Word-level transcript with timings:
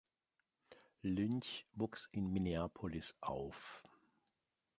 Lynch 1.03 1.67
wuchs 1.73 2.09
in 2.11 2.33
Minneapolis 2.33 3.13
auf. 3.21 3.83